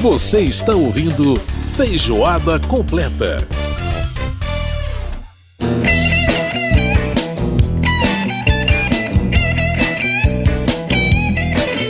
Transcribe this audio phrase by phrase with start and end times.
[0.00, 1.36] Você está ouvindo
[1.74, 3.38] Feijoada Completa.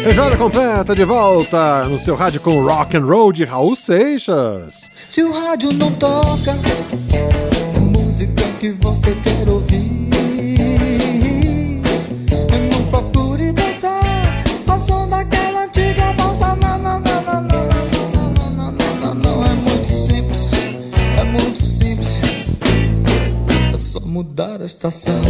[0.04, 4.88] Feijoada completa de volta no seu rádio com rock and roll de Raul Seixas.
[5.08, 6.54] Se o rádio não toca
[7.92, 10.05] música que você quer ouvir,
[24.16, 25.20] mudar a estação.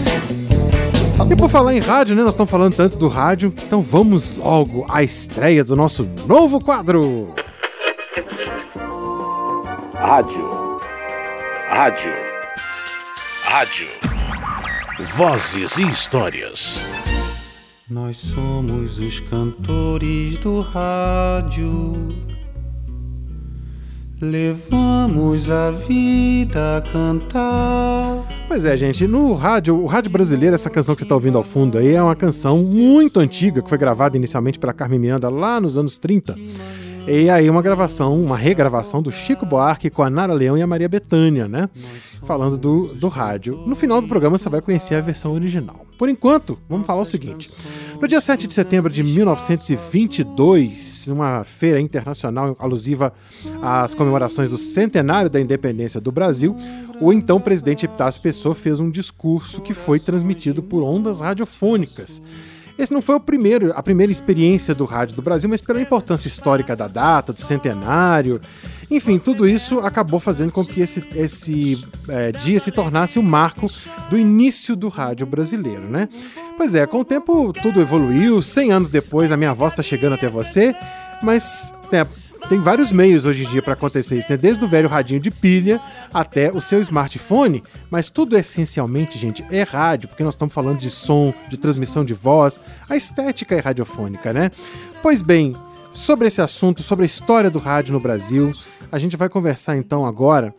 [1.29, 2.23] E por falar em rádio, né?
[2.23, 7.33] Nós estamos falando tanto do rádio, então vamos logo à estreia do nosso novo quadro.
[9.93, 10.79] Rádio.
[11.69, 12.11] Rádio.
[13.43, 13.87] Rádio.
[15.15, 16.81] Vozes e histórias.
[17.89, 22.09] Nós somos os cantores do rádio.
[24.21, 28.25] Levamos a vida a cantar.
[28.47, 31.43] Pois é, gente, no rádio, o rádio brasileiro, essa canção que você está ouvindo ao
[31.43, 35.59] fundo aí, é uma canção muito antiga, que foi gravada inicialmente pela Carmen Miranda lá
[35.59, 36.35] nos anos 30.
[37.05, 40.67] E aí uma gravação, uma regravação do Chico Buarque com a Nara Leão e a
[40.67, 41.69] Maria Bethânia, né?
[42.23, 43.61] Falando do, do rádio.
[43.67, 45.85] No final do programa você vai conhecer a versão original.
[45.97, 47.51] Por enquanto, vamos falar o seguinte.
[48.01, 53.13] No dia 7 de setembro de 1922, uma feira internacional alusiva
[53.61, 56.55] às comemorações do centenário da independência do Brasil,
[57.01, 62.21] o então presidente Epitácio Pessoa fez um discurso que foi transmitido por ondas radiofônicas.
[62.77, 66.27] Esse não foi o primeiro, a primeira experiência do rádio do Brasil, mas pela importância
[66.27, 68.41] histórica da data, do centenário.
[68.89, 73.67] Enfim, tudo isso acabou fazendo com que esse, esse é, dia se tornasse o marco
[74.09, 76.09] do início do rádio brasileiro, né?
[76.57, 78.41] Pois é, com o tempo tudo evoluiu.
[78.41, 80.75] 100 anos depois, a minha voz está chegando até você,
[81.21, 82.05] mas tem,
[82.49, 84.37] tem vários meios hoje em dia para acontecer isso, né?
[84.37, 85.79] Desde o velho radinho de pilha
[86.13, 90.89] até o seu smartphone, mas tudo essencialmente, gente, é rádio, porque nós estamos falando de
[90.89, 92.59] som, de transmissão de voz,
[92.89, 94.51] a estética é radiofônica, né?
[95.01, 95.55] Pois bem,
[95.93, 98.51] sobre esse assunto, sobre a história do rádio no Brasil,
[98.91, 100.53] a gente vai conversar então agora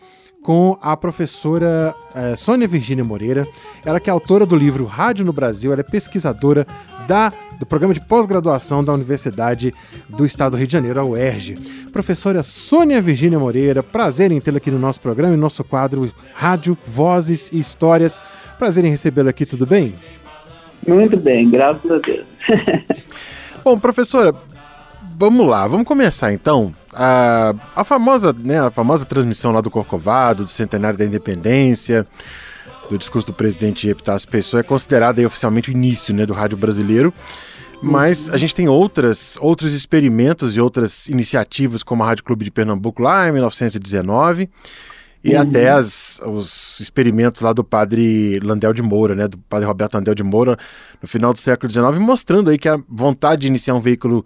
[0.45, 3.49] com a professora eh, Sônia Virgínia Moreira.
[3.83, 6.67] Ela que é autora do livro Rádio no Brasil, ela é pesquisadora
[7.09, 9.73] da, do programa de pós-graduação da Universidade
[10.07, 11.55] do Estado do Rio de Janeiro, a UERJ.
[11.91, 16.77] Professora Sônia Virgínia Moreira, prazer em tê-la aqui no nosso programa, em nosso quadro Rádio,
[16.87, 18.21] Vozes e Histórias.
[18.59, 19.95] Prazer em recebê-la aqui, tudo bem?
[20.87, 22.27] Muito bem, graças a Deus.
[23.65, 24.35] Bom, professora,
[25.17, 26.75] vamos lá, vamos começar então.
[26.93, 32.07] A, a famosa, né, a famosa transmissão lá do Corcovado, do centenário da independência,
[32.89, 36.57] do discurso do presidente Epitácio Pessoa, é considerada aí, oficialmente o início né, do rádio
[36.57, 37.13] brasileiro.
[37.83, 42.51] Mas a gente tem outras, outros experimentos e outras iniciativas, como a Rádio Clube de
[42.51, 44.49] Pernambuco lá em 1919,
[45.23, 45.41] e Uhum.
[45.41, 50.15] até as, os experimentos lá do padre Landel de Moura, né, do padre Roberto Landel
[50.15, 50.59] de Moura,
[51.01, 54.25] no final do século XIX, mostrando aí que a vontade de iniciar um veículo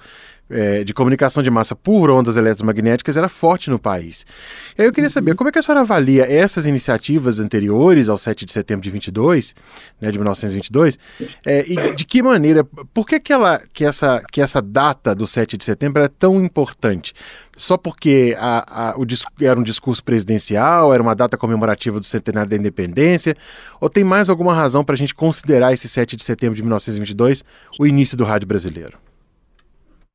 [0.50, 4.24] eh, de comunicação de massa por ondas eletromagnéticas era forte no país.
[4.76, 8.18] E aí eu queria saber, como é que a senhora avalia essas iniciativas anteriores ao
[8.18, 9.54] 7 de setembro de 22,
[10.00, 10.98] né, de 1922,
[11.46, 12.64] eh, e de que maneira,
[12.94, 16.42] por que, que, ela, que, essa, que essa data do 7 de setembro é tão
[16.42, 17.12] importante?
[17.56, 19.04] Só porque a, a, o,
[19.40, 23.36] era um discurso presidencial, era uma data comemorativa do centenário da independência,
[23.80, 27.44] ou tem mais alguma razão para a gente considerar esse 7 de setembro de 1922
[27.78, 29.07] o início do rádio brasileiro?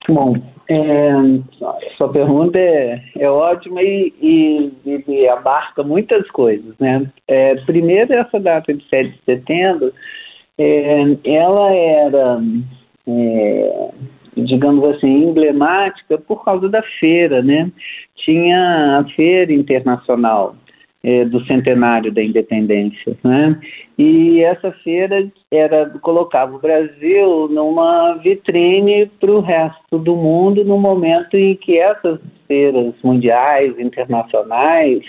[0.10, 0.36] Bom,
[0.70, 1.12] é,
[1.98, 7.10] sua pergunta é, é ótima e, e- e- abarca muitas coisas, né?
[7.28, 9.94] É, primeiro, essa data de 7 de setembro,
[10.58, 12.42] é, ela era,
[13.08, 13.90] é,
[14.36, 17.72] digamos assim, emblemática por causa da feira, né?
[18.16, 20.56] Tinha a feira internacional
[21.04, 23.60] eh, do centenário da independência, né?
[23.98, 30.78] E essa feira era colocava o Brasil numa vitrine para o resto do mundo no
[30.78, 35.04] momento em que essas feiras mundiais, internacionais,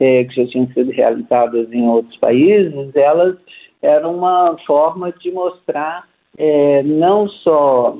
[0.00, 3.36] eh, que já tinham sido realizadas em outros países, elas
[3.82, 6.08] eram uma forma de mostrar
[6.38, 7.98] eh, não só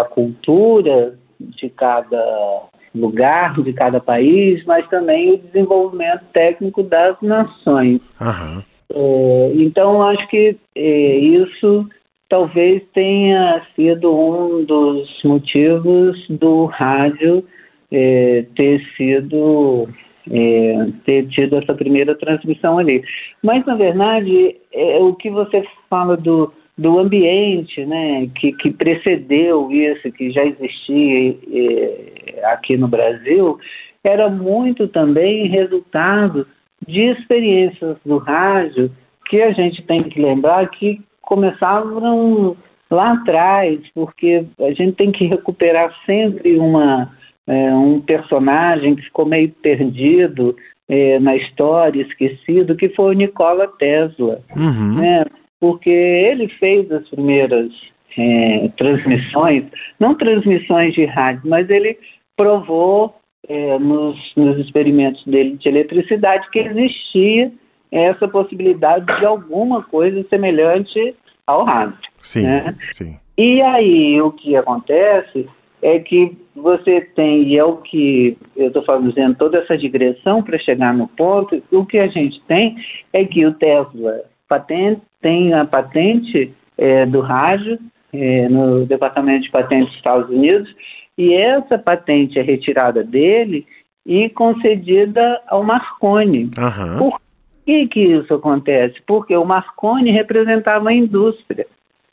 [0.00, 2.62] a cultura de cada
[2.94, 8.00] lugar, de cada país, mas também o desenvolvimento técnico das nações.
[8.20, 8.64] Aham.
[8.94, 11.88] É, então, acho que é, isso
[12.28, 17.44] talvez tenha sido um dos motivos do rádio
[17.90, 19.88] é, ter sido
[20.30, 23.02] é, ter tido essa primeira transmissão ali.
[23.42, 29.70] Mas, na verdade, é, o que você fala do, do ambiente né, que, que precedeu
[29.70, 32.12] isso, que já existia é,
[32.44, 33.58] aqui no Brasil,
[34.04, 36.46] era muito também resultado
[36.86, 38.90] de experiências do rádio
[39.26, 42.56] que a gente tem que lembrar que começavam
[42.90, 47.10] lá atrás, porque a gente tem que recuperar sempre uma,
[47.46, 50.54] é, um personagem que ficou meio perdido
[50.88, 54.40] é, na história, esquecido, que foi o Nikola Tesla.
[54.54, 55.00] Uhum.
[55.00, 55.24] Né?
[55.58, 57.72] Porque ele fez as primeiras
[58.18, 59.64] é, transmissões,
[59.98, 61.96] não transmissões de rádio, mas ele
[62.36, 63.14] provou
[63.48, 67.52] é, nos, nos experimentos dele de eletricidade que existia
[67.90, 71.14] essa possibilidade de alguma coisa semelhante
[71.46, 71.98] ao rádio.
[72.20, 72.74] Sim, né?
[72.92, 73.18] sim.
[73.36, 75.48] E aí o que acontece
[75.82, 80.58] é que você tem, e é o que eu estou fazendo toda essa digressão para
[80.58, 82.76] chegar no ponto, o que a gente tem
[83.12, 87.78] é que o Tesla patente, tem a patente é, do rádio
[88.12, 90.72] é, no Departamento de Patentes dos Estados Unidos,
[91.16, 93.66] e essa patente é retirada dele
[94.06, 96.50] e concedida ao Marconi.
[96.58, 96.98] Aham.
[96.98, 97.20] Por
[97.64, 99.00] que, que isso acontece?
[99.06, 101.66] Porque o Marconi representava a indústria.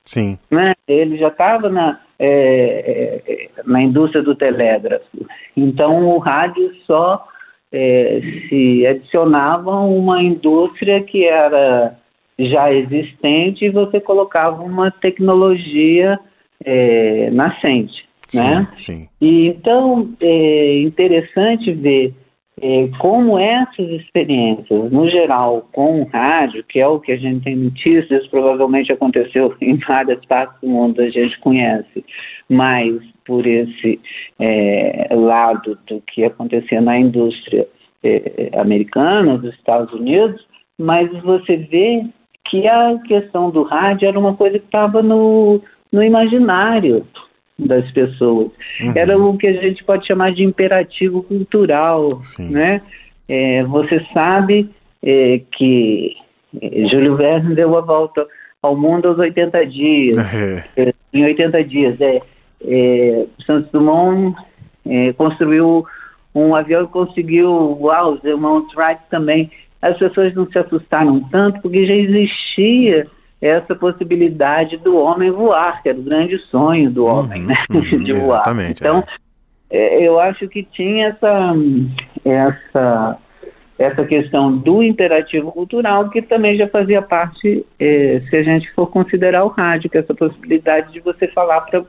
[0.06, 0.38] Sim.
[0.50, 0.74] Né?
[0.88, 5.26] Ele já estava na, é, é, na indústria do telégrafo.
[5.56, 7.28] Então o rádio só
[7.72, 11.96] é, se adicionava uma indústria que era
[12.38, 16.20] já existente e você colocava uma tecnologia
[16.64, 18.09] é, nascente.
[18.34, 18.68] Né?
[18.78, 19.10] Sim, sim.
[19.22, 22.14] E então é interessante ver
[22.62, 27.44] é, como essas experiências, no geral, com o rádio, que é o que a gente
[27.44, 32.04] tem notícias, provavelmente aconteceu em várias partes do mundo, a gente conhece,
[32.50, 32.96] mas
[33.26, 34.00] por esse
[34.40, 37.68] é, lado do que acontecia na indústria
[38.04, 40.46] é, americana, dos Estados Unidos,
[40.78, 42.06] mas você vê
[42.50, 45.62] que a questão do rádio era uma coisa que estava no,
[45.92, 47.06] no imaginário
[47.60, 48.52] das pessoas.
[48.82, 48.94] Uhum.
[48.96, 52.52] Era o que a gente pode chamar de imperativo cultural, Sim.
[52.52, 52.82] né?
[53.28, 54.70] É, você sabe
[55.04, 56.16] é, que
[56.62, 58.26] é, Júlio Verne deu a volta
[58.62, 60.18] ao mundo aos 80 dias,
[60.78, 60.84] É.
[60.84, 62.02] é, em 80 dias.
[62.02, 62.22] É,
[62.66, 64.36] é, Santos Dumont
[64.86, 65.86] é, construiu
[66.34, 69.52] um avião e conseguiu, uau, os irmãos Wright também.
[69.82, 73.08] As pessoas não se assustaram tanto porque já existia
[73.42, 77.56] essa possibilidade do homem voar, que era o grande sonho do homem, Uhum, né?
[77.72, 78.42] uhum, de voar.
[78.42, 79.04] exatamente, Então,
[79.70, 80.04] é.
[80.04, 81.54] é, eu acho que tinha essa,
[82.26, 83.18] essa,
[83.78, 88.88] essa questão do imperativo cultural que também já fazia parte, é, se a gente for
[88.88, 91.84] considerar o rádio, que é essa possibilidade de você falar para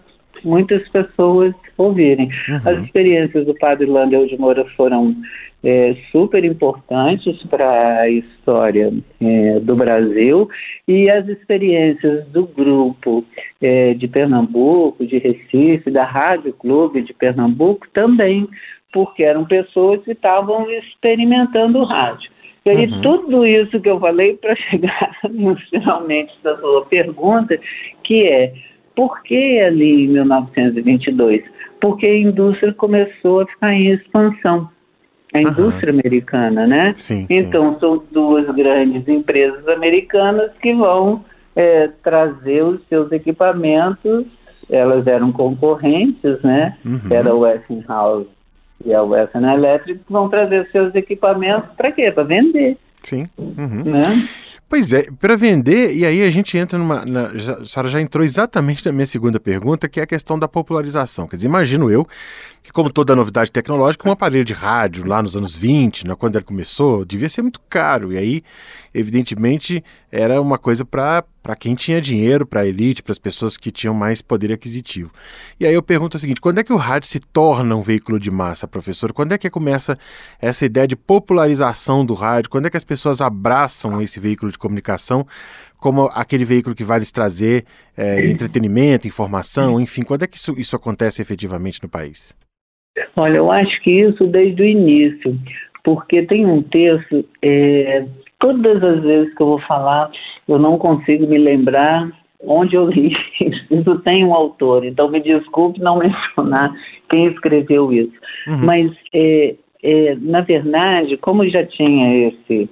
[0.44, 2.30] muitas pessoas ouvirem.
[2.48, 2.56] Uhum.
[2.64, 5.14] As experiências do padre Landel de Moura foram
[5.62, 10.48] é, super importantes para a história é, do Brasil
[10.88, 13.24] e as experiências do grupo
[13.60, 18.48] é, de Pernambuco, de Recife, da Rádio Clube de Pernambuco também,
[18.92, 22.30] porque eram pessoas que estavam experimentando o rádio.
[22.64, 23.00] E aí, Uhum.
[23.00, 27.58] tudo isso que eu falei para chegar no finalmente da sua pergunta,
[28.04, 28.52] que é
[28.94, 31.42] por que ali em 1922?
[31.80, 34.68] Porque a indústria começou a ficar em expansão.
[35.32, 36.92] A indústria americana, né?
[36.96, 37.26] Sim, sim.
[37.30, 44.24] Então, são duas grandes empresas americanas que vão é, trazer os seus equipamentos.
[44.68, 46.76] Elas eram concorrentes, né?
[46.84, 47.00] Uhum.
[47.10, 48.28] Era a Westinghouse
[48.84, 52.10] e a Western Electric, que vão trazer seus equipamentos para quê?
[52.10, 53.26] Para vender, Sim.
[53.38, 53.82] Uhum.
[53.84, 54.26] né?
[54.68, 57.04] Pois é, para vender, e aí a gente entra numa.
[57.04, 60.38] na- já- a senhora já entrou exatamente na minha segunda pergunta, que é a questão
[60.38, 61.26] da popularização.
[61.26, 62.06] Quer dizer, imagino eu
[62.62, 66.36] que, como toda novidade tecnológica, um aparelho de rádio lá nos anos 20, né, quando
[66.36, 68.12] ele começou, devia ser muito caro.
[68.12, 68.42] E aí,
[68.92, 71.24] evidentemente, era uma coisa para
[71.58, 75.10] quem tinha dinheiro, para a elite, para as pessoas que tinham mais poder aquisitivo.
[75.58, 78.20] E aí eu pergunto o seguinte: quando é que o rádio se torna um veículo
[78.20, 79.12] de massa, professor?
[79.12, 79.98] Quando é que começa
[80.40, 82.50] essa ideia de popularização do rádio?
[82.50, 85.26] Quando é que as pessoas abraçam esse veículo de comunicação
[85.78, 87.64] como aquele veículo que vai lhes trazer
[87.96, 90.02] é, entretenimento, informação, enfim?
[90.02, 92.34] Quando é que isso, isso acontece efetivamente no país?
[93.16, 95.36] Olha, eu acho que isso desde o início,
[95.84, 98.04] porque tem um texto, é,
[98.38, 100.10] todas as vezes que eu vou falar,
[100.48, 102.10] eu não consigo me lembrar
[102.42, 103.98] onde eu li isso.
[104.00, 106.72] tem um autor, então me desculpe não mencionar
[107.08, 108.14] quem escreveu isso.
[108.48, 108.64] Uhum.
[108.64, 112.68] Mas, é, é, na verdade, como já tinha esse,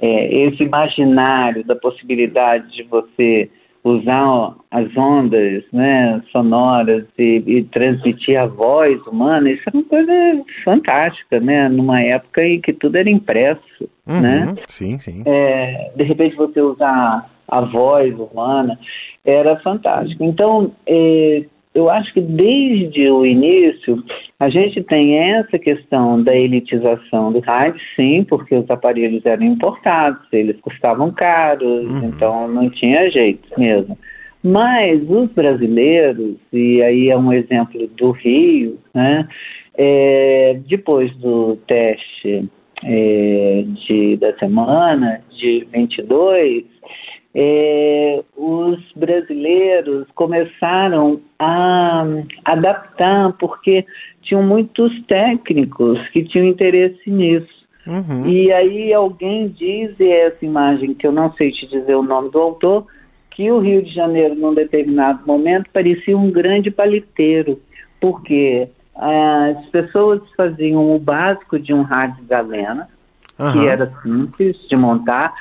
[0.00, 3.50] é, esse imaginário da possibilidade de você
[3.84, 10.12] usar as ondas né, sonoras e, e, transmitir a voz humana, isso é uma coisa
[10.64, 11.68] fantástica, né?
[11.68, 14.54] Numa época em que tudo era impresso, uhum, né?
[14.68, 15.22] Sim, sim.
[15.26, 18.78] É, de repente você usar a voz humana
[19.24, 20.22] era fantástico.
[20.22, 21.44] Então, é,
[21.78, 24.02] eu acho que desde o início
[24.38, 30.20] a gente tem essa questão da elitização do rádio, sim, porque os aparelhos eram importados,
[30.32, 32.08] eles custavam caros, uhum.
[32.08, 33.96] então não tinha jeito mesmo.
[34.42, 39.28] Mas os brasileiros, e aí é um exemplo do Rio, né,
[39.76, 42.48] é, depois do teste
[42.84, 46.64] é, de, da semana de 22,
[47.34, 48.22] é,
[49.18, 52.04] brasileiros começaram a
[52.44, 53.84] adaptar, porque
[54.22, 57.58] tinham muitos técnicos que tinham interesse nisso.
[57.86, 58.26] Uhum.
[58.26, 62.02] E aí alguém diz, e é essa imagem que eu não sei te dizer o
[62.02, 62.86] nome do autor,
[63.30, 67.60] que o Rio de Janeiro, num determinado momento, parecia um grande paliteiro,
[68.00, 72.88] porque as pessoas faziam o básico de um rádio galena,
[73.38, 73.52] uhum.
[73.52, 75.32] que era simples de montar,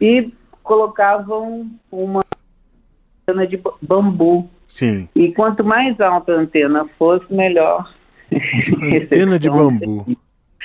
[0.00, 0.30] e
[0.62, 2.20] colocavam uma
[3.26, 4.48] antena de bambu.
[4.66, 5.08] Sim.
[5.14, 7.92] E quanto mais alta a antena fosse, melhor.
[9.02, 10.06] Antena de bambu.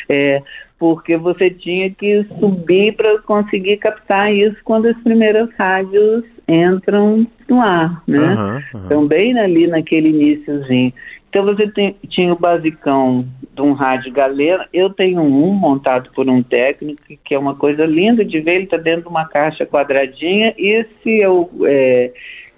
[0.10, 0.42] É,
[0.80, 7.62] porque você tinha que subir para conseguir captar isso quando as primeiras rádios entram no
[7.62, 8.18] ar, né?
[8.18, 8.86] Uhum, uhum.
[8.86, 10.92] Então, bem ali naquele iníciozinho.
[11.30, 13.26] Então, você tem, tinha o basicão
[13.56, 14.68] de um rádio galera.
[14.74, 18.56] Eu tenho um montado por um técnico, que é uma coisa linda de ver.
[18.56, 20.54] Ele está dentro de uma caixa quadradinha.
[20.58, 22.12] E se eu é,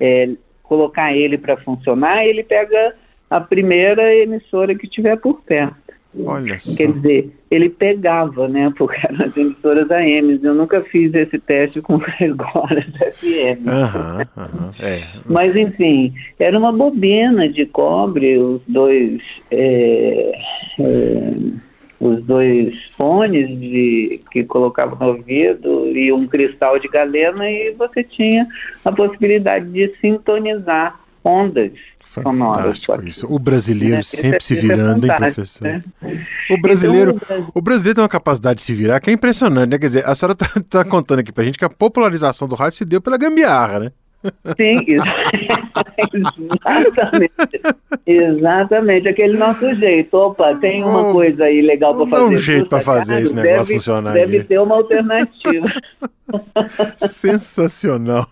[0.04, 0.30] é,
[0.62, 2.94] colocar ele para funcionar, ele pega
[3.30, 5.82] a primeira emissora que tiver por perto.
[6.26, 6.76] Olha só.
[6.76, 8.72] Quer dizer, ele pegava, né?
[8.78, 10.40] Porque eram as emissoras AM.
[10.44, 13.66] Eu nunca fiz esse teste com horas FM.
[14.84, 15.08] É.
[15.26, 19.22] Mas, enfim, era uma bobina de cobre, os dois.
[19.50, 20.32] É,
[20.80, 21.34] é,
[22.04, 28.04] os dois fones de, que colocava no ouvido e um cristal de galena e você
[28.04, 28.46] tinha
[28.84, 31.72] a possibilidade de sintonizar ondas
[32.22, 33.26] Fantástico isso.
[33.28, 35.64] O brasileiro é, sempre se é virando, hein, professor?
[35.64, 35.84] Né?
[36.52, 39.80] O brasileiro, então, o brasileiro tem uma capacidade de se virar que é impressionante, né?
[39.80, 42.78] Quer dizer, a senhora está tá contando aqui pra gente que a popularização do rádio
[42.78, 43.92] se deu pela gambiarra, né?
[44.56, 44.86] Sim,
[46.14, 47.34] exatamente.
[48.06, 50.16] Exatamente, aquele nosso jeito.
[50.16, 52.24] Opa, tem uma oh, coisa aí legal para fazer.
[52.24, 54.14] Dá um jeito para fazer esse negócio deve, funcionar.
[54.14, 55.68] Deve ter uma alternativa.
[56.98, 58.28] Sensacional.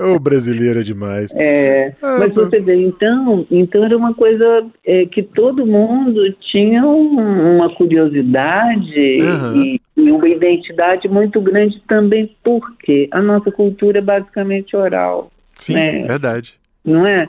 [0.00, 1.32] o brasileiro é demais.
[1.34, 6.20] É, ah, mas você vê, então, então era uma coisa é, que todo mundo
[6.52, 13.98] tinha um, uma curiosidade e, e, uma identidade muito grande também, porque a nossa cultura
[13.98, 15.30] é basicamente oral.
[15.54, 16.04] Sim, né?
[16.06, 16.54] verdade.
[16.84, 17.28] Não é?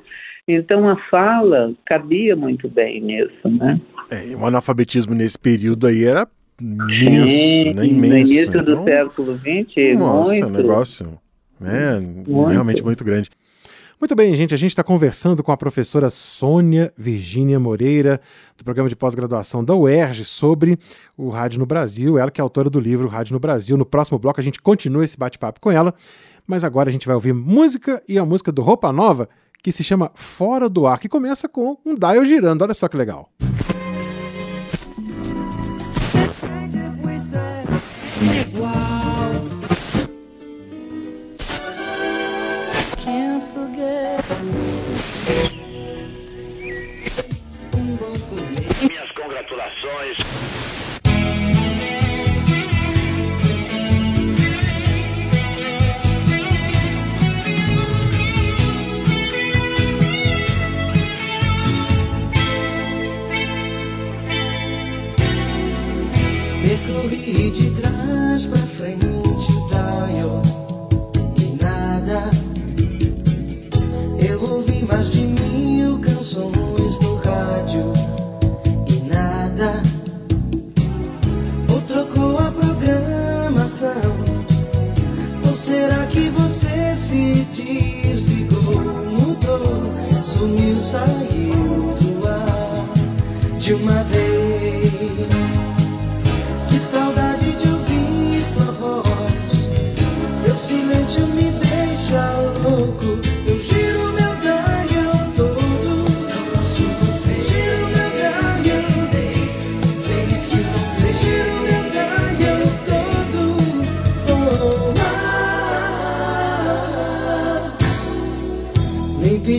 [0.51, 3.79] Então a fala cabia muito bem nisso, né?
[4.10, 6.27] É, o analfabetismo nesse período aí era
[6.60, 7.86] imenso, Sim, né?
[7.86, 8.13] Imenso.
[8.13, 10.50] No início então, do século XX, nossa, muito.
[10.50, 11.20] negócio
[11.60, 12.00] né?
[12.00, 12.46] Muito.
[12.46, 13.29] Realmente muito grande.
[14.00, 14.53] Muito bem, gente.
[14.53, 18.22] A gente está conversando com a professora Sônia Virgínia Moreira,
[18.58, 20.79] do programa de pós-graduação da UERJ, sobre
[21.18, 22.18] o rádio no Brasil.
[22.18, 23.75] Ela que é autora do livro Rádio no Brasil.
[23.75, 25.94] No próximo bloco a gente continua esse bate-papo com ela,
[26.48, 29.27] mas agora a gente vai ouvir música e a música do Roupa Nova,
[29.63, 32.62] que se chama Fora do Ar, que começa com um dial girando.
[32.62, 33.30] Olha só que legal.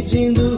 [0.01, 0.50] Pedindo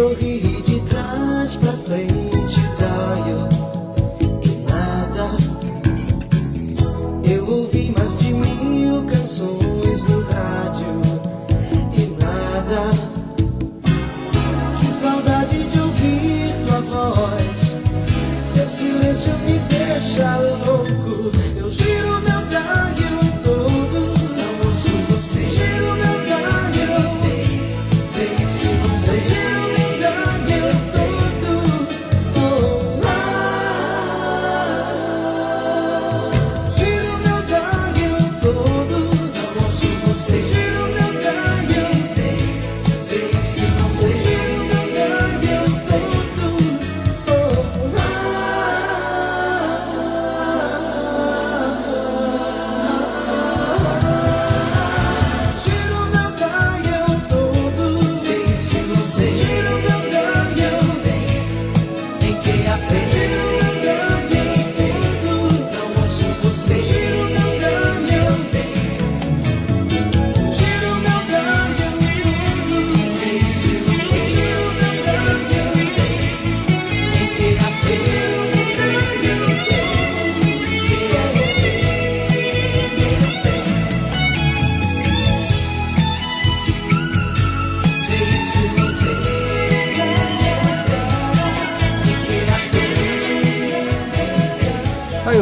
[0.00, 3.48] Percorri de trás pra frente, dial
[4.42, 5.36] e nada.
[7.30, 11.02] Eu ouvi mais de mil canções no rádio
[11.92, 12.90] e nada.
[14.80, 17.72] Que saudade de ouvir tua voz.
[18.54, 21.30] Teu silêncio me deixa louco.
[21.58, 21.99] Eu giro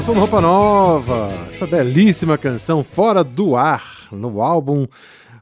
[0.08, 4.86] Sou no Roupa Nova, essa belíssima canção Fora do Ar, no álbum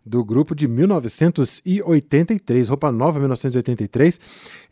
[0.04, 4.18] do grupo de 1983, Roupa Nova 1983.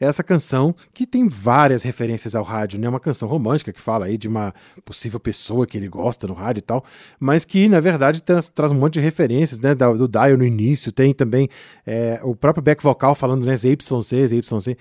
[0.01, 2.89] Essa canção que tem várias referências ao rádio, né?
[2.89, 4.53] Uma canção romântica que fala aí de uma
[4.85, 6.85] possível pessoa que ele gosta no rádio e tal,
[7.21, 9.77] mas que na verdade traz, traz um monte de referências, né?
[9.77, 11.49] Da- Do, dial no início, tem também
[11.87, 13.57] é, o próprio back vocal falando, né?
[13.57, 14.77] ZYC, ZYC.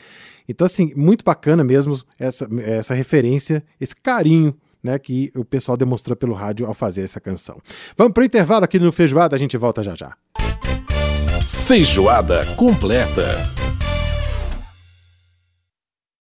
[0.49, 6.15] Então, assim, muito bacana mesmo essa, essa referência, esse carinho né, que o pessoal demonstrou
[6.15, 7.61] pelo rádio ao fazer essa canção.
[7.97, 10.13] Vamos para o intervalo aqui no Feijoada, a gente volta já já.
[11.65, 13.62] Feijoada completa.